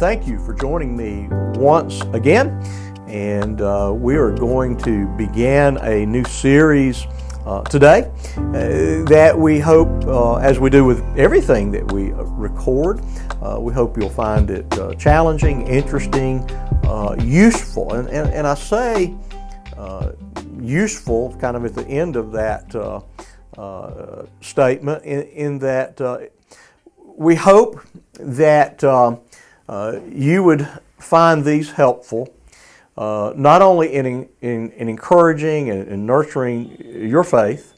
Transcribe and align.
thank 0.00 0.26
you 0.26 0.38
for 0.38 0.54
joining 0.54 0.96
me 0.96 1.28
once 1.60 2.00
again. 2.14 2.48
And 3.06 3.60
uh, 3.60 3.92
we 3.94 4.16
are 4.16 4.30
going 4.30 4.78
to 4.78 5.06
begin 5.18 5.76
a 5.82 6.06
new 6.06 6.24
series 6.24 7.04
uh, 7.44 7.60
today 7.64 8.10
uh, 8.34 9.04
that 9.10 9.34
we 9.36 9.58
hope, 9.58 10.06
uh, 10.06 10.36
as 10.36 10.58
we 10.58 10.70
do 10.70 10.86
with 10.86 11.04
everything 11.18 11.70
that 11.72 11.92
we 11.92 12.12
record, 12.14 13.02
uh, 13.42 13.58
we 13.60 13.74
hope 13.74 13.98
you'll 13.98 14.08
find 14.08 14.50
it 14.50 14.72
uh, 14.78 14.94
challenging, 14.94 15.66
interesting, 15.66 16.48
useful. 17.18 17.92
And, 17.92 18.08
and, 18.08 18.30
and, 18.30 18.46
I 18.46 18.54
say 18.54 19.14
useful 20.58 21.36
kind 21.38 21.58
of 21.58 21.66
at 21.66 21.74
the 21.74 21.86
end 21.86 22.16
of 22.16 22.32
that 22.32 22.72
statement, 24.40 25.04
in, 25.04 25.22
in 25.24 25.58
that 25.58 26.30
we 27.20 27.34
hope 27.34 27.82
that 28.14 28.82
uh, 28.82 29.16
you 30.10 30.42
would 30.42 30.68
find 30.98 31.44
these 31.44 31.70
helpful, 31.70 32.34
uh, 32.96 33.32
not 33.36 33.62
only 33.62 33.94
in, 33.94 34.28
in, 34.40 34.70
in 34.72 34.88
encouraging 34.88 35.70
and, 35.70 35.88
and, 35.88 36.06
nurturing 36.06 36.76
your 37.08 37.24
faith, 37.24 37.74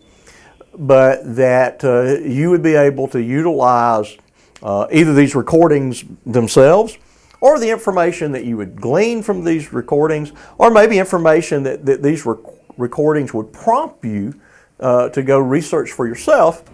but 0.74 1.36
that 1.36 1.84
uh, 1.84 2.18
you 2.26 2.50
would 2.50 2.62
be 2.62 2.74
able 2.74 3.06
to 3.08 3.20
utilize 3.20 4.16
uh, 4.62 4.86
either 4.90 5.12
these 5.12 5.34
recordings 5.34 6.04
themselves 6.24 6.96
or 7.40 7.58
the 7.58 7.68
information 7.68 8.32
that 8.32 8.44
you 8.44 8.56
would 8.56 8.80
glean 8.80 9.22
from 9.22 9.44
these 9.44 9.72
recordings, 9.72 10.32
or 10.58 10.70
maybe 10.70 10.98
information 10.98 11.62
that, 11.64 11.84
that 11.84 12.02
these 12.02 12.24
rec- 12.24 12.38
recordings 12.78 13.34
would 13.34 13.52
prompt 13.52 14.04
you 14.04 14.32
uh, 14.80 15.08
to 15.10 15.22
go 15.22 15.38
research 15.38 15.90
for 15.90 16.06
yourself, 16.06 16.64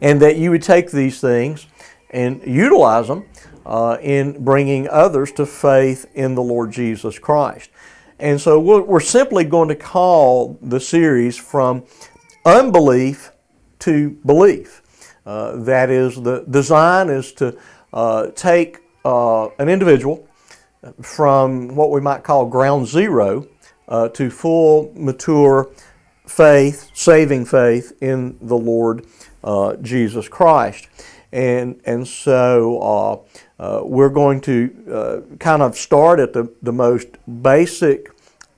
and 0.00 0.22
that 0.22 0.36
you 0.36 0.50
would 0.50 0.62
take 0.62 0.90
these 0.90 1.20
things 1.20 1.66
and 2.10 2.40
utilize 2.46 3.08
them 3.08 3.24
uh, 3.68 3.98
in 4.00 4.42
bringing 4.42 4.88
others 4.88 5.30
to 5.32 5.46
faith 5.46 6.06
in 6.14 6.34
the 6.34 6.42
Lord 6.42 6.72
Jesus 6.72 7.18
Christ. 7.18 7.70
And 8.18 8.40
so 8.40 8.58
we're 8.58 8.98
simply 8.98 9.44
going 9.44 9.68
to 9.68 9.76
call 9.76 10.58
the 10.60 10.80
series 10.80 11.36
from 11.36 11.84
unbelief 12.44 13.30
to 13.80 14.10
belief. 14.26 14.82
Uh, 15.24 15.56
that 15.56 15.90
is, 15.90 16.16
the 16.16 16.44
design 16.50 17.10
is 17.10 17.32
to 17.34 17.56
uh, 17.92 18.28
take 18.34 18.78
uh, 19.04 19.48
an 19.58 19.68
individual 19.68 20.26
from 21.02 21.76
what 21.76 21.90
we 21.90 22.00
might 22.00 22.24
call 22.24 22.46
ground 22.46 22.86
zero 22.86 23.46
uh, 23.88 24.08
to 24.08 24.30
full, 24.30 24.92
mature 24.96 25.70
faith, 26.26 26.90
saving 26.94 27.44
faith 27.44 27.92
in 28.00 28.38
the 28.40 28.56
Lord 28.56 29.06
uh, 29.44 29.76
Jesus 29.76 30.28
Christ. 30.28 30.88
And, 31.32 31.80
and 31.84 32.06
so 32.06 33.26
uh, 33.58 33.82
we're 33.84 34.08
going 34.08 34.40
to 34.42 35.24
uh, 35.30 35.36
kind 35.36 35.62
of 35.62 35.76
start 35.76 36.20
at 36.20 36.32
the, 36.32 36.52
the 36.62 36.72
most 36.72 37.08
basic 37.42 38.10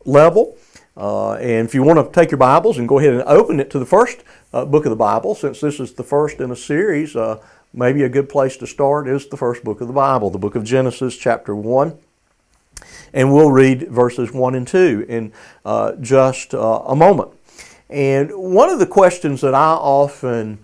level. 0.05 0.57
Uh, 0.97 1.35
and 1.35 1.67
if 1.67 1.75
you 1.75 1.83
want 1.83 1.99
to 1.99 2.13
take 2.13 2.31
your 2.31 2.39
Bibles 2.39 2.79
and 2.79 2.89
go 2.89 2.99
ahead 2.99 3.15
and 3.15 3.23
open 3.23 3.59
it 3.59 3.71
to 3.71 3.79
the 3.79 3.87
first 3.87 4.23
uh, 4.53 4.65
book 4.65 4.85
of 4.85 4.91
the 4.91 4.97
Bible, 4.97 5.35
since 5.35 5.61
this 5.61 5.81
is 5.81 5.95
the 5.95 6.05
first 6.05 6.41
in 6.41 6.51
a 6.51 6.57
series, 6.57 7.17
uh, 7.17 7.43
maybe 7.73 8.03
a 8.03 8.09
good 8.09 8.29
place 8.29 8.57
to 8.59 8.67
start 8.67 9.09
is 9.09 9.27
the 9.29 9.37
first 9.37 9.65
book 9.65 9.81
of 9.81 9.87
the 9.87 9.95
Bible, 9.95 10.31
the 10.31 10.39
book 10.39 10.55
of 10.55 10.65
Genesis, 10.65 11.17
chapter 11.17 11.55
1. 11.57 11.97
And 13.13 13.33
we'll 13.33 13.51
read 13.51 13.89
verses 13.89 14.33
1 14.33 14.55
and 14.55 14.69
2 14.69 15.07
in 15.09 15.33
uh, 15.65 15.93
just 15.97 16.55
a 16.55 16.95
moment. 16.95 17.31
And 17.89 18.31
one 18.31 18.71
of 18.71 18.79
the 18.79 18.87
questions 18.87 19.41
that 19.41 19.55
I 19.55 19.73
often 19.73 20.59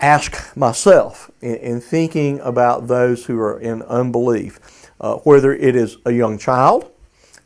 ask 0.00 0.56
myself 0.56 1.30
in, 1.40 1.56
in 1.56 1.80
thinking 1.80 2.40
about 2.40 2.88
those 2.88 3.26
who 3.26 3.38
are 3.38 3.58
in 3.58 3.82
unbelief, 3.82 4.90
uh, 5.00 5.16
whether 5.18 5.54
it 5.54 5.76
is 5.76 5.96
a 6.04 6.12
young 6.12 6.38
child 6.38 6.90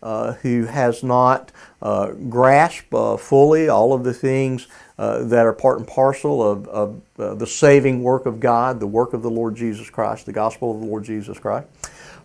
uh, 0.03 0.33
who 0.35 0.65
has 0.65 1.03
not 1.03 1.53
uh, 1.83 2.13
grasped 2.13 2.93
uh, 2.95 3.17
fully 3.17 3.69
all 3.69 3.93
of 3.93 4.05
the 4.05 4.15
things 4.15 4.67
uh, 4.99 5.23
that 5.25 5.47
are 5.47 5.53
part 5.53 5.79
and 5.79 5.87
parcel 5.87 6.43
of, 6.43 6.67
of 6.69 7.03
the 7.17 7.47
saving 7.47 8.03
work 8.03 8.27
of 8.27 8.41
God, 8.41 8.81
the 8.81 8.87
work 8.87 9.13
of 9.13 9.23
the 9.23 9.31
Lord 9.31 9.55
Jesus 9.55 9.89
Christ, 9.89 10.27
the 10.27 10.33
gospel 10.33 10.75
of 10.75 10.81
the 10.81 10.87
Lord 10.87 11.05
Jesus 11.05 11.39
Christ, 11.39 11.67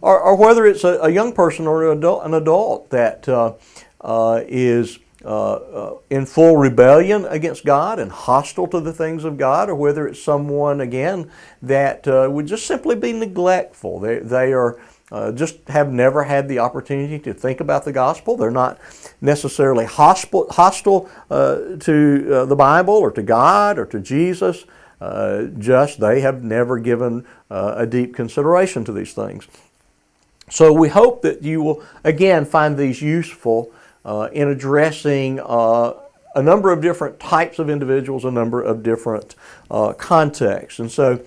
or, 0.01 0.19
or 0.19 0.35
whether 0.35 0.65
it's 0.65 0.83
a, 0.83 0.99
a, 1.01 1.09
young 1.09 1.33
person 1.33 1.67
or 1.67 1.91
an 1.91 1.97
adult, 1.97 2.25
an 2.25 2.33
adult 2.33 2.89
that 2.89 3.27
is 4.47 4.99
uh, 5.25 5.53
uh, 5.53 5.97
in 6.11 6.23
full 6.23 6.55
rebellion 6.55 7.25
against 7.25 7.65
God 7.65 7.97
and 7.97 8.11
hostile 8.11 8.67
to 8.67 8.79
the 8.79 8.93
things 8.93 9.23
of 9.23 9.39
God, 9.39 9.69
or 9.69 9.75
whether 9.75 10.07
it's 10.07 10.21
someone, 10.21 10.81
again, 10.81 11.31
that 11.63 12.07
uh, 12.07 12.27
would 12.29 12.45
just 12.45 12.67
simply 12.67 12.95
be 12.95 13.11
neglectful. 13.11 13.99
They, 13.99 14.19
they 14.19 14.53
are 14.53 14.79
uh, 15.11 15.31
just 15.31 15.67
have 15.67 15.91
never 15.91 16.23
had 16.23 16.47
the 16.47 16.59
opportunity 16.59 17.17
to 17.17 17.33
think 17.33 17.59
about 17.59 17.85
the 17.85 17.91
gospel. 17.91 18.37
They're 18.37 18.51
not 18.51 18.79
necessarily 19.19 19.85
hostile, 19.85 20.47
hostile 20.51 21.09
uh, 21.31 21.77
to 21.79 22.29
uh, 22.31 22.45
the 22.45 22.55
Bible 22.55 22.93
or 22.93 23.11
to 23.11 23.23
God 23.23 23.79
or 23.79 23.85
to 23.87 23.99
Jesus. 23.99 24.65
just 25.57 25.99
they 25.99 26.21
have 26.21 26.43
never 26.43 26.79
given 26.79 27.25
a 27.49 27.85
deep 27.85 28.15
consideration 28.15 28.83
to 28.85 28.91
these 28.91 29.13
things. 29.13 29.47
So 30.49 30.71
we 30.71 30.89
hope 30.89 31.23
that 31.23 31.41
you 31.41 31.63
will, 31.63 31.83
again, 32.03 32.45
find 32.45 32.77
these 32.77 33.01
useful 33.01 33.71
uh, 34.05 34.29
in 34.31 34.47
addressing 34.47 35.39
uh, 35.39 35.93
a 36.35 36.41
number 36.41 36.71
of 36.71 36.81
different 36.81 37.19
types 37.19 37.59
of 37.59 37.69
individuals, 37.69 38.25
a 38.25 38.31
number 38.31 38.61
of 38.61 38.83
different 38.83 39.35
uh, 39.71 39.93
contexts. 39.93 40.79
And 40.79 40.91
so 40.91 41.21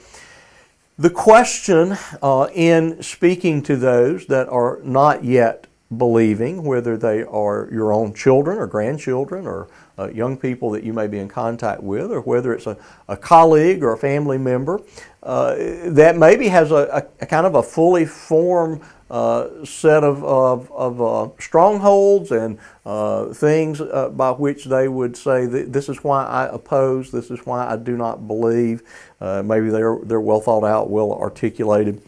the 0.99 1.11
question 1.11 1.97
uh, 2.23 2.49
in 2.55 3.03
speaking 3.03 3.63
to 3.65 3.77
those 3.77 4.27
that 4.27 4.49
are 4.49 4.81
not 4.85 5.25
yet 5.25 5.67
believing, 5.97 6.63
whether 6.63 6.97
they 6.97 7.23
are 7.23 7.69
your 7.73 7.93
own 7.93 8.13
children 8.13 8.59
or 8.59 8.67
grandchildren 8.67 9.47
or 9.47 9.69
uh, 9.99 10.09
young 10.11 10.37
people 10.37 10.71
that 10.71 10.85
you 10.85 10.93
may 10.93 11.07
be 11.07 11.19
in 11.19 11.29
contact 11.29 11.83
with, 11.83 12.13
or 12.13 12.21
whether 12.21 12.53
it's 12.53 12.67
a, 12.67 12.77
a 13.09 13.17
colleague 13.17 13.83
or 13.83 13.95
a 13.95 13.97
family 13.97 14.37
member 14.37 14.81
uh, 15.23 15.55
that 15.87 16.17
maybe 16.17 16.49
has 16.49 16.71
a, 16.71 17.07
a, 17.21 17.23
a, 17.23 17.27
kind 17.27 17.47
of 17.47 17.55
a 17.55 17.63
fully 17.63 18.05
formed 18.05 18.83
uh, 19.11 19.65
set 19.65 20.05
of, 20.05 20.23
of, 20.25 20.71
of 20.73 21.01
uh, 21.01 21.29
strongholds 21.39 22.31
and 22.31 22.59
uh, 22.85 23.27
things 23.33 23.81
uh, 23.81 24.11
by 24.11 24.31
which 24.31 24.65
they 24.67 24.89
would 24.89 25.17
say, 25.17 25.47
This 25.47 25.89
is 25.89 26.05
why 26.05 26.25
I 26.25 26.47
oppose, 26.47 27.11
this 27.11 27.31
is 27.31 27.41
why 27.47 27.67
I 27.67 27.77
do 27.77 27.97
not 27.97 28.27
believe. 28.27 28.83
Uh, 29.21 29.43
maybe 29.43 29.71
they're, 29.71 29.99
they're 30.03 30.21
well 30.21 30.41
thought 30.41 30.65
out, 30.65 30.91
well 30.91 31.13
articulated. 31.13 32.03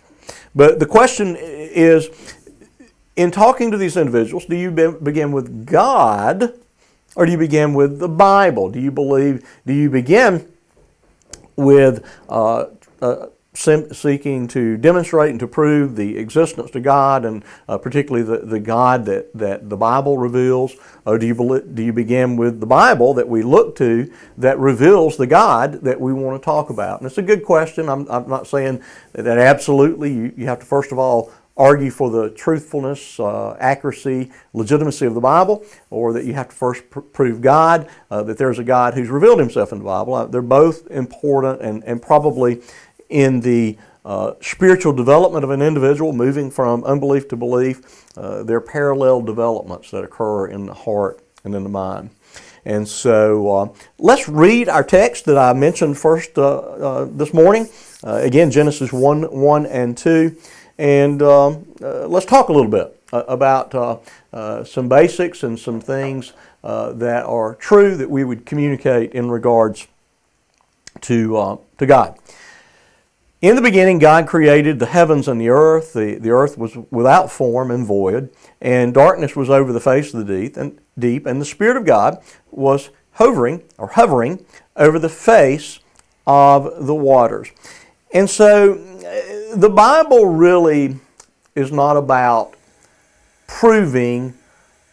But 0.55 0.79
the 0.79 0.87
question 0.87 1.37
is 1.39 2.09
in 3.17 3.31
talking 3.31 3.71
to 3.71 3.77
these 3.77 3.97
individuals, 3.97 4.47
do 4.47 4.57
you 4.57 4.71
be, 4.71 4.91
begin 4.91 5.33
with 5.33 5.67
God 5.67 6.55
or 7.17 7.27
do 7.27 7.33
you 7.33 7.39
begin 7.39 7.75
with 7.75 7.99
the 7.99 8.09
Bible? 8.09 8.71
Do 8.71 8.81
you 8.81 8.91
believe, 8.91 9.47
do 9.67 9.73
you 9.73 9.91
begin 9.91 10.51
with 11.57 12.05
uh, 12.29 12.67
seeking 13.53 14.47
to 14.49 14.77
demonstrate 14.77 15.31
and 15.31 15.41
to 15.41 15.47
prove 15.47 15.97
the 15.97 16.17
existence 16.17 16.71
to 16.71 16.81
God 16.81 17.25
and 17.25 17.45
uh, 17.69 17.79
particularly 17.79 18.25
the, 18.25 18.47
the 18.47 18.61
God 18.61 19.05
that, 19.07 19.33
that 19.35 19.69
the 19.69 19.77
Bible 19.77 20.19
reveals? 20.19 20.75
Or 21.05 21.19
do 21.19 21.27
you, 21.27 21.63
do 21.75 21.83
you 21.83 21.93
begin 21.93 22.37
with 22.37 22.61
the 22.61 22.67
Bible 22.67 23.13
that 23.15 23.29
we 23.29 23.43
look 23.43 23.77
to 23.77 24.11
that 24.39 24.59
reveals 24.59 25.17
the 25.17 25.27
God 25.27 25.81
that 25.83 26.01
we 26.01 26.13
want 26.13 26.41
to 26.41 26.45
talk 26.45 26.71
about? 26.71 27.01
And 27.01 27.07
it's 27.07 27.19
a 27.19 27.23
good 27.23 27.45
question. 27.45 27.89
I'm, 27.89 28.07
I'm 28.09 28.29
not 28.29 28.47
saying 28.47 28.83
that 29.13 29.39
absolutely 29.39 30.13
you, 30.13 30.33
you 30.37 30.47
have 30.47 30.61
to 30.61 30.67
first 30.67 30.93
of 30.93 30.99
all 30.99 31.33
argue 31.57 31.91
for 31.91 32.11
the 32.11 32.31
truthfulness, 32.31 33.21
uh, 33.21 33.55
accuracy, 33.61 34.31
legitimacy 34.55 35.05
of 35.05 35.13
the 35.13 35.21
Bible, 35.21 35.63
or 35.91 36.13
that 36.15 36.25
you 36.25 36.33
have 36.33 36.49
to 36.49 36.55
first 36.55 36.89
pr- 36.89 37.01
prove 37.01 37.43
God, 37.43 37.87
uh, 38.11 38.23
that 38.23 38.39
there's 38.39 38.59
a 38.59 38.65
God 38.65 38.95
who's 38.95 39.11
revealed 39.11 39.41
himself 39.41 39.71
in 39.71 39.79
the 39.79 39.85
Bible. 39.85 40.15
Uh, 40.15 40.25
they're 40.25 40.41
both 40.41 40.91
important 40.91 41.61
and, 41.61 41.85
and 41.85 42.01
probably 42.01 42.63
in 43.11 43.41
the 43.41 43.77
uh, 44.05 44.33
spiritual 44.41 44.93
development 44.93 45.45
of 45.45 45.51
an 45.51 45.61
individual, 45.61 46.13
moving 46.13 46.51
from 46.51 46.83
unbelief 46.85 47.29
to 47.29 47.37
belief, 47.37 48.07
uh, 48.17 48.43
there 48.43 48.57
are 48.57 48.61
parallel 48.61 49.21
developments 49.21 49.91
that 49.91 50.03
occur 50.03 50.47
in 50.47 50.67
the 50.67 50.75
heart 50.75 51.23
and 51.45 51.55
in 51.55 51.63
the 51.63 51.69
mind. 51.69 52.11
And 52.65 52.87
so 52.87 53.57
uh, 53.57 53.69
let's 53.99 54.29
read 54.29 54.69
our 54.69 54.85
text 54.85 55.25
that 55.27 55.39
I 55.39 55.53
mentioned 55.53 55.99
first 55.99 56.39
uh, 56.39 56.59
uh, 56.59 57.05
this 57.11 57.33
morning. 57.33 57.69
Uh, 58.05 58.17
again, 58.17 58.51
Genesis 58.51 58.93
1 58.93 59.23
1 59.23 59.67
and 59.67 59.97
2. 59.97 60.37
And 60.79 61.23
um, 61.23 61.67
let's 61.81 62.27
talk 62.27 62.49
a 62.49 62.53
little 62.53 62.71
bit 62.71 62.97
about 63.13 64.03
some 64.67 64.89
basics 64.89 65.43
and 65.43 65.59
some 65.59 65.79
things 65.79 66.33
that 66.63 67.25
are 67.27 67.55
true 67.57 67.97
that 67.97 68.09
we 68.09 68.25
would 68.25 68.47
communicate 68.47 69.13
in 69.13 69.31
regards 69.31 69.89
to, 71.03 71.61
to 71.77 71.87
God. 71.87 72.19
In 73.43 73.57
the 73.57 73.63
beginning, 73.63 73.99
God 73.99 74.27
created 74.27 74.79
the 74.79 74.87
heavens 74.87 75.27
and 75.27 75.41
the 75.41 75.49
earth. 75.49 75.95
The, 75.95 76.17
the 76.17 76.29
earth 76.29 76.59
was 76.59 76.77
without 76.91 77.31
form 77.31 77.71
and 77.71 77.87
void, 77.87 78.29
and 78.61 78.93
darkness 78.93 79.35
was 79.35 79.49
over 79.49 79.73
the 79.73 79.81
face 79.81 80.13
of 80.13 80.27
the 80.27 80.41
deep, 80.41 80.59
and, 80.59 80.79
deep, 80.99 81.25
and 81.25 81.41
the 81.41 81.47
Spirit 81.47 81.79
of 81.79 81.87
God 81.87 82.23
was 82.51 82.91
hovering 83.13 83.63
or 83.79 83.89
hovering 83.89 84.45
over 84.77 84.99
the 84.99 85.09
face 85.09 85.81
of 86.27 86.87
the 86.87 86.95
waters. 86.95 87.49
And 88.13 88.29
so 88.29 88.75
the 89.55 89.71
Bible 89.71 90.27
really 90.27 90.97
is 91.55 91.73
not 91.73 91.97
about 91.97 92.55
proving 93.47 94.35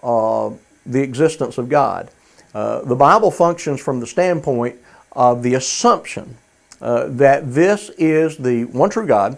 uh, 0.01 0.51
the 0.85 1.01
existence 1.01 1.57
of 1.57 1.67
God. 1.67 2.11
Uh, 2.53 2.81
the 2.83 2.95
Bible 2.95 3.29
functions 3.29 3.81
from 3.81 3.99
the 3.99 4.07
standpoint 4.07 4.77
of 5.11 5.43
the 5.43 5.55
assumption 5.55 6.37
uh, 6.81 7.07
that 7.07 7.53
this 7.53 7.89
is 7.97 8.37
the 8.37 8.65
one 8.65 8.89
true 8.89 9.07
God 9.07 9.37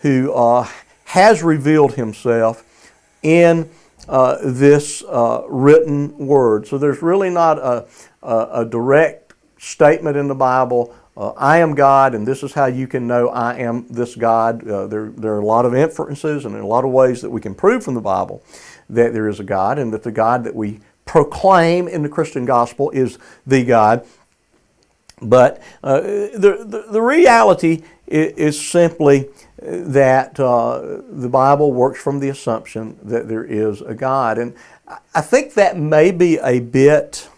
who 0.00 0.32
uh, 0.32 0.68
has 1.04 1.42
revealed 1.42 1.94
himself 1.94 2.64
in 3.22 3.68
uh, 4.08 4.38
this 4.42 5.02
uh, 5.04 5.42
written 5.48 6.16
word. 6.18 6.66
So 6.66 6.78
there's 6.78 7.02
really 7.02 7.30
not 7.30 7.58
a, 7.58 7.86
a, 8.22 8.48
a 8.60 8.64
direct 8.64 9.34
statement 9.58 10.16
in 10.16 10.28
the 10.28 10.34
Bible. 10.34 10.94
Uh, 11.16 11.30
I 11.30 11.58
am 11.58 11.74
God, 11.74 12.14
and 12.14 12.26
this 12.26 12.42
is 12.42 12.52
how 12.54 12.66
you 12.66 12.86
can 12.86 13.06
know 13.06 13.28
I 13.28 13.56
am 13.58 13.86
this 13.88 14.14
God. 14.14 14.60
There, 14.60 15.10
there 15.10 15.34
are 15.34 15.40
a 15.40 15.44
lot 15.44 15.66
of 15.66 15.74
inferences 15.74 16.44
and 16.44 16.54
a 16.54 16.66
lot 16.66 16.84
of 16.84 16.90
ways 16.90 17.20
that 17.22 17.30
we 17.30 17.40
can 17.40 17.54
prove 17.54 17.84
from 17.84 17.94
the 17.94 18.00
Bible 18.00 18.42
that 18.88 19.12
there 19.12 19.28
is 19.28 19.40
a 19.40 19.44
God 19.44 19.78
and 19.78 19.92
that 19.92 20.02
the 20.02 20.12
God 20.12 20.44
that 20.44 20.54
we 20.54 20.80
proclaim 21.04 21.88
in 21.88 22.02
the 22.02 22.08
Christian 22.08 22.44
gospel 22.44 22.90
is 22.90 23.18
the 23.46 23.64
God. 23.64 24.06
But 25.20 25.60
uh, 25.82 26.00
the, 26.00 26.64
the, 26.66 26.86
the, 26.90 27.02
reality 27.02 27.82
is, 28.06 28.32
is 28.54 28.68
simply 28.68 29.28
that 29.60 30.38
uh, 30.38 31.00
the 31.10 31.28
Bible 31.28 31.72
works 31.72 32.00
from 32.00 32.20
the 32.20 32.28
assumption 32.28 32.98
that 33.02 33.28
there 33.28 33.44
is 33.44 33.80
a 33.80 33.94
God. 33.94 34.38
And 34.38 34.54
I 35.14 35.20
think 35.20 35.54
that 35.54 35.76
may 35.76 36.10
be 36.12 36.38
a 36.38 36.60
bit 36.60 37.28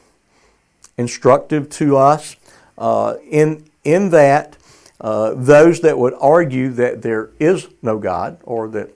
instructive 0.99 1.71
to 1.71 1.97
us 1.97 2.37
uh, 2.77 3.17
in, 3.29 3.65
in 3.85 4.11
that 4.11 4.56
uh, 5.00 5.32
those 5.35 5.81
that 5.81 5.99
would 5.99 6.15
argue 6.21 6.69
that 6.71 7.00
there 7.00 7.31
is 7.38 7.69
no 7.81 7.99
God 7.99 8.38
or 8.43 8.69
that 8.69 8.91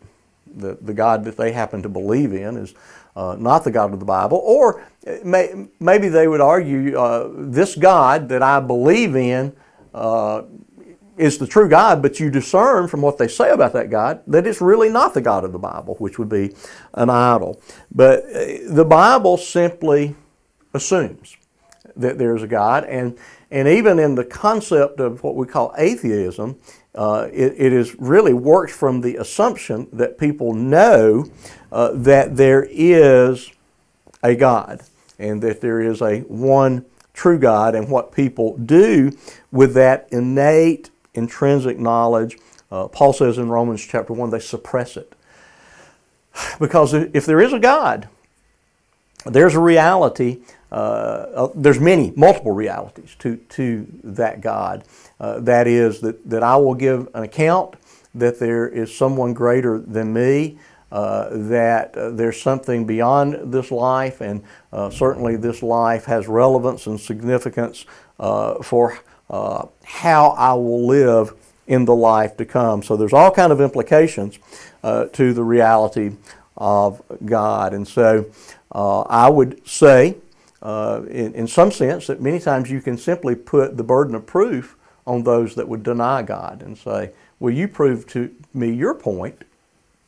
the, 0.54 0.78
the 0.80 0.94
God 0.94 1.24
that 1.24 1.36
they 1.36 1.52
happen 1.52 1.82
to 1.82 1.88
believe 1.88 2.32
in 2.32 2.56
is 2.56 2.74
uh, 3.16 3.36
not 3.38 3.64
the 3.64 3.70
God 3.70 3.92
of 3.92 4.00
the 4.00 4.06
Bible, 4.06 4.40
or 4.44 4.84
may, 5.24 5.66
maybe 5.80 6.08
they 6.08 6.26
would 6.26 6.40
argue 6.40 6.96
uh, 6.98 7.30
this 7.32 7.76
God 7.76 8.28
that 8.28 8.42
I 8.42 8.60
believe 8.60 9.14
in 9.14 9.54
uh, 9.92 10.42
is 11.16 11.38
the 11.38 11.46
true 11.46 11.68
God, 11.68 12.02
but 12.02 12.18
you 12.18 12.30
discern 12.30 12.88
from 12.88 13.00
what 13.00 13.18
they 13.18 13.28
say 13.28 13.50
about 13.50 13.72
that 13.74 13.88
God 13.88 14.22
that 14.26 14.46
it's 14.46 14.60
really 14.60 14.88
not 14.88 15.14
the 15.14 15.20
God 15.20 15.44
of 15.44 15.52
the 15.52 15.58
Bible, 15.58 15.94
which 15.96 16.18
would 16.18 16.28
be 16.28 16.54
an 16.94 17.08
idol. 17.08 17.60
But 17.92 18.24
uh, 18.24 18.44
the 18.68 18.84
Bible 18.84 19.36
simply 19.36 20.16
assumes 20.72 21.36
that 21.96 22.18
there's 22.18 22.42
a 22.42 22.46
God, 22.46 22.84
and, 22.84 23.18
and 23.50 23.68
even 23.68 23.98
in 23.98 24.14
the 24.14 24.24
concept 24.24 25.00
of 25.00 25.22
what 25.22 25.36
we 25.36 25.46
call 25.46 25.74
atheism, 25.78 26.58
uh, 26.94 27.28
it, 27.32 27.54
it 27.56 27.72
is 27.72 27.94
really 27.98 28.32
works 28.32 28.74
from 28.74 29.00
the 29.00 29.16
assumption 29.16 29.88
that 29.92 30.18
people 30.18 30.54
know 30.54 31.26
uh, 31.72 31.90
that 31.92 32.36
there 32.36 32.66
is 32.70 33.50
a 34.22 34.34
God 34.34 34.82
and 35.18 35.42
that 35.42 35.60
there 35.60 35.80
is 35.80 36.00
a 36.00 36.20
one 36.20 36.84
true 37.14 37.38
God, 37.38 37.74
and 37.74 37.88
what 37.88 38.12
people 38.12 38.58
do 38.58 39.12
with 39.52 39.74
that 39.74 40.08
innate 40.10 40.90
intrinsic 41.14 41.78
knowledge. 41.78 42.36
Uh, 42.70 42.88
Paul 42.88 43.12
says 43.12 43.38
in 43.38 43.48
Romans 43.48 43.86
chapter 43.86 44.12
1, 44.12 44.30
they 44.30 44.40
suppress 44.40 44.96
it. 44.96 45.14
Because 46.58 46.92
if 46.92 47.24
there 47.24 47.40
is 47.40 47.52
a 47.52 47.60
God, 47.60 48.08
there's 49.24 49.54
a 49.54 49.60
reality, 49.60 50.40
uh, 50.74 51.30
uh, 51.36 51.48
there's 51.54 51.78
many, 51.78 52.12
multiple 52.16 52.50
realities 52.50 53.14
to, 53.20 53.36
to 53.36 53.86
that 54.02 54.40
God. 54.40 54.82
Uh, 55.20 55.38
that 55.38 55.68
is, 55.68 56.00
that, 56.00 56.28
that 56.28 56.42
I 56.42 56.56
will 56.56 56.74
give 56.74 57.08
an 57.14 57.22
account, 57.22 57.76
that 58.12 58.40
there 58.40 58.68
is 58.68 58.92
someone 58.92 59.34
greater 59.34 59.78
than 59.78 60.12
me, 60.12 60.58
uh, 60.90 61.28
that 61.30 61.96
uh, 61.96 62.10
there's 62.10 62.42
something 62.42 62.86
beyond 62.86 63.52
this 63.52 63.70
life, 63.70 64.20
and 64.20 64.42
uh, 64.72 64.90
certainly 64.90 65.36
this 65.36 65.62
life 65.62 66.06
has 66.06 66.26
relevance 66.26 66.88
and 66.88 66.98
significance 66.98 67.86
for 68.18 68.98
uh, 69.30 69.66
how 69.84 70.30
I 70.30 70.54
will 70.54 70.88
live 70.88 71.34
in 71.68 71.84
the 71.84 71.94
life 71.94 72.36
to 72.38 72.44
come. 72.44 72.82
So 72.82 72.96
there's 72.96 73.12
all 73.12 73.30
kind 73.30 73.52
of 73.52 73.60
implications 73.60 74.40
to 74.82 75.32
the 75.32 75.44
reality 75.44 76.16
of 76.56 77.00
God. 77.24 77.74
And 77.74 77.86
so 77.86 78.26
I 78.72 79.28
would 79.28 79.66
say, 79.66 80.16
uh, 80.64 81.02
in, 81.08 81.34
in 81.34 81.46
some 81.46 81.70
sense, 81.70 82.06
that 82.06 82.20
many 82.20 82.40
times 82.40 82.70
you 82.70 82.80
can 82.80 82.98
simply 82.98 83.34
put 83.34 83.76
the 83.76 83.84
burden 83.84 84.14
of 84.14 84.26
proof 84.26 84.76
on 85.06 85.22
those 85.22 85.54
that 85.54 85.68
would 85.68 85.82
deny 85.82 86.22
God 86.22 86.62
and 86.62 86.76
say, 86.76 87.12
well, 87.38 87.52
you 87.52 87.68
prove 87.68 88.06
to 88.08 88.34
me 88.52 88.72
your 88.72 88.94
point 88.94 89.44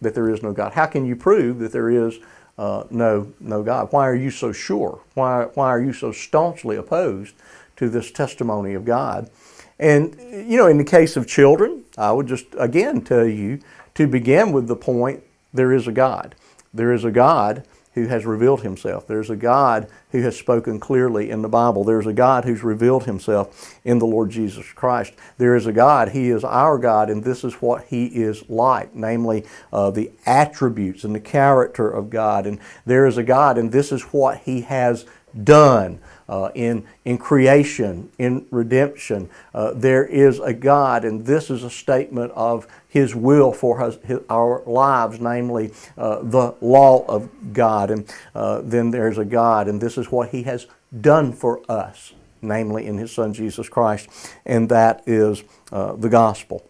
that 0.00 0.14
there 0.14 0.30
is 0.30 0.42
no 0.42 0.52
God. 0.52 0.72
How 0.72 0.86
can 0.86 1.04
you 1.04 1.14
prove 1.14 1.58
that 1.58 1.72
there 1.72 1.90
is 1.90 2.18
uh, 2.56 2.84
no, 2.90 3.32
no 3.38 3.62
God? 3.62 3.88
Why 3.90 4.08
are 4.08 4.14
you 4.14 4.30
so 4.30 4.52
sure? 4.52 5.00
Why, 5.14 5.44
why 5.54 5.68
are 5.68 5.80
you 5.80 5.92
so 5.92 6.12
staunchly 6.12 6.76
opposed 6.76 7.34
to 7.76 7.88
this 7.88 8.10
testimony 8.10 8.74
of 8.74 8.84
God. 8.84 9.30
And, 9.78 10.16
you 10.32 10.56
know, 10.56 10.66
in 10.66 10.78
the 10.78 10.84
case 10.84 11.16
of 11.16 11.26
children, 11.26 11.84
I 11.96 12.12
would 12.12 12.26
just 12.26 12.46
again 12.58 13.02
tell 13.02 13.26
you 13.26 13.60
to 13.94 14.06
begin 14.06 14.52
with 14.52 14.66
the 14.66 14.76
point 14.76 15.22
there 15.52 15.72
is 15.72 15.86
a 15.86 15.92
God. 15.92 16.34
There 16.72 16.92
is 16.92 17.04
a 17.04 17.10
God 17.10 17.66
who 17.96 18.06
has 18.06 18.26
revealed 18.26 18.60
himself. 18.60 19.06
There's 19.06 19.30
a 19.30 19.36
God 19.36 19.88
who 20.10 20.20
has 20.20 20.36
spoken 20.36 20.78
clearly 20.78 21.30
in 21.30 21.40
the 21.40 21.48
Bible. 21.48 21.82
There's 21.82 22.06
a 22.06 22.12
God 22.12 22.44
who's 22.44 22.62
revealed 22.62 23.04
himself 23.04 23.74
in 23.84 23.98
the 23.98 24.06
Lord 24.06 24.28
Jesus 24.28 24.70
Christ. 24.74 25.14
There 25.38 25.56
is 25.56 25.64
a 25.66 25.72
God. 25.72 26.10
He 26.10 26.28
is 26.28 26.44
our 26.44 26.76
God, 26.76 27.08
and 27.08 27.24
this 27.24 27.42
is 27.42 27.54
what 27.54 27.86
he 27.86 28.04
is 28.08 28.48
like, 28.50 28.94
namely 28.94 29.46
uh, 29.72 29.90
the 29.90 30.12
attributes 30.26 31.04
and 31.04 31.14
the 31.14 31.20
character 31.20 31.90
of 31.90 32.10
God. 32.10 32.46
And 32.46 32.60
there 32.84 33.06
is 33.06 33.16
a 33.16 33.22
God, 33.22 33.56
and 33.56 33.72
this 33.72 33.90
is 33.90 34.02
what 34.02 34.40
he 34.40 34.60
has 34.60 35.06
done 35.44 36.00
uh, 36.28 36.50
in, 36.54 36.84
in 37.04 37.18
creation, 37.18 38.10
in 38.18 38.46
redemption. 38.50 39.30
Uh, 39.54 39.72
there 39.74 40.04
is 40.04 40.40
a 40.40 40.52
God, 40.52 41.04
and 41.04 41.24
this 41.24 41.50
is 41.50 41.62
a 41.62 41.70
statement 41.70 42.32
of 42.32 42.66
His 42.88 43.14
will 43.14 43.52
for 43.52 43.84
his, 43.84 43.96
his, 44.04 44.20
our 44.28 44.62
lives, 44.66 45.20
namely 45.20 45.72
uh, 45.96 46.22
the 46.22 46.54
law 46.60 47.04
of 47.06 47.28
God. 47.52 47.90
And 47.90 48.12
uh, 48.34 48.62
then 48.62 48.90
there's 48.90 49.18
a 49.18 49.24
God, 49.24 49.68
and 49.68 49.80
this 49.80 49.96
is 49.96 50.10
what 50.10 50.30
He 50.30 50.42
has 50.44 50.66
done 51.00 51.32
for 51.32 51.62
us, 51.70 52.12
namely 52.42 52.86
in 52.86 52.98
His 52.98 53.12
Son 53.12 53.32
Jesus 53.32 53.68
Christ, 53.68 54.08
and 54.44 54.68
that 54.68 55.02
is 55.06 55.44
uh, 55.70 55.92
the 55.94 56.08
gospel. 56.08 56.68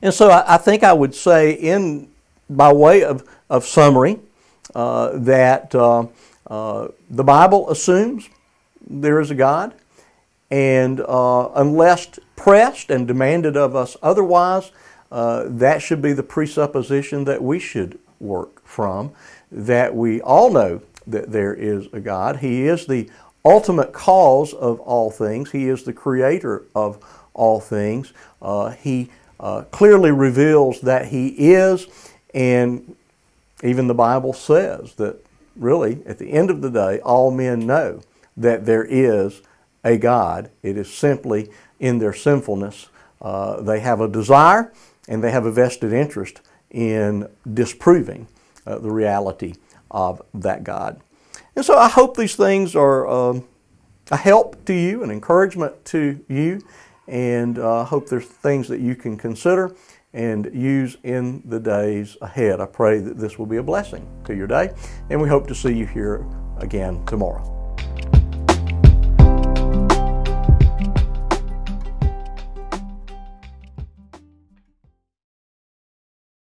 And 0.00 0.14
so 0.14 0.30
I, 0.30 0.54
I, 0.54 0.56
think 0.56 0.84
I 0.84 0.92
would 0.92 1.14
say, 1.14 1.52
in 1.52 2.08
by 2.48 2.72
way 2.72 3.02
of, 3.02 3.28
of 3.50 3.66
summary, 3.66 4.20
uh, 4.74 5.18
that 5.18 5.74
uh, 6.48 6.88
the 7.10 7.24
Bible 7.24 7.70
assumes 7.70 8.28
there 8.88 9.20
is 9.20 9.30
a 9.30 9.34
God, 9.34 9.74
and 10.50 11.00
uh, 11.00 11.50
unless 11.54 12.18
pressed 12.36 12.90
and 12.90 13.06
demanded 13.06 13.56
of 13.56 13.76
us 13.76 13.96
otherwise, 14.02 14.72
uh, 15.10 15.44
that 15.46 15.82
should 15.82 16.00
be 16.00 16.12
the 16.12 16.22
presupposition 16.22 17.24
that 17.24 17.42
we 17.42 17.58
should 17.58 17.98
work 18.20 18.64
from, 18.66 19.12
that 19.50 19.94
we 19.94 20.20
all 20.22 20.50
know 20.50 20.80
that 21.06 21.32
there 21.32 21.54
is 21.54 21.88
a 21.92 22.00
God. 22.00 22.36
He 22.38 22.66
is 22.66 22.86
the 22.86 23.10
ultimate 23.44 23.92
cause 23.92 24.52
of 24.52 24.80
all 24.80 25.10
things, 25.10 25.50
He 25.50 25.68
is 25.68 25.84
the 25.84 25.92
creator 25.92 26.64
of 26.74 26.98
all 27.34 27.60
things. 27.60 28.12
Uh, 28.42 28.70
he 28.70 29.10
uh, 29.40 29.62
clearly 29.70 30.10
reveals 30.10 30.80
that 30.82 31.06
He 31.06 31.52
is, 31.52 31.86
and 32.34 32.96
even 33.62 33.86
the 33.86 33.94
Bible 33.94 34.32
says 34.32 34.94
that 34.94 35.24
really, 35.58 36.02
at 36.06 36.18
the 36.18 36.32
end 36.32 36.50
of 36.50 36.60
the 36.60 36.70
day, 36.70 37.00
all 37.00 37.30
men 37.30 37.66
know 37.66 38.00
that 38.36 38.66
there 38.66 38.84
is 38.84 39.42
a 39.84 39.98
God. 39.98 40.50
It 40.62 40.76
is 40.76 40.92
simply 40.92 41.50
in 41.78 41.98
their 41.98 42.12
sinfulness. 42.12 42.88
Uh, 43.20 43.60
they 43.60 43.80
have 43.80 44.00
a 44.00 44.08
desire 44.08 44.72
and 45.08 45.22
they 45.22 45.30
have 45.30 45.46
a 45.46 45.52
vested 45.52 45.92
interest 45.92 46.40
in 46.70 47.28
disproving 47.52 48.28
uh, 48.66 48.78
the 48.78 48.90
reality 48.90 49.54
of 49.90 50.22
that 50.34 50.64
God. 50.64 51.00
And 51.56 51.64
so 51.64 51.76
I 51.76 51.88
hope 51.88 52.16
these 52.16 52.36
things 52.36 52.76
are 52.76 53.08
um, 53.08 53.44
a 54.10 54.16
help 54.16 54.64
to 54.66 54.74
you, 54.74 55.02
an 55.02 55.10
encouragement 55.10 55.84
to 55.86 56.24
you, 56.28 56.60
and 57.06 57.58
I 57.58 57.62
uh, 57.62 57.84
hope 57.84 58.08
there's 58.08 58.26
things 58.26 58.68
that 58.68 58.80
you 58.80 58.94
can 58.94 59.16
consider 59.16 59.74
and 60.12 60.50
use 60.52 60.96
in 61.02 61.42
the 61.44 61.60
days 61.60 62.16
ahead. 62.22 62.60
I 62.60 62.66
pray 62.66 62.98
that 63.00 63.18
this 63.18 63.38
will 63.38 63.46
be 63.46 63.58
a 63.58 63.62
blessing 63.62 64.08
to 64.24 64.34
your 64.34 64.46
day, 64.46 64.72
and 65.10 65.20
we 65.20 65.28
hope 65.28 65.46
to 65.48 65.54
see 65.54 65.72
you 65.72 65.86
here 65.86 66.26
again 66.58 67.04
tomorrow. 67.06 67.57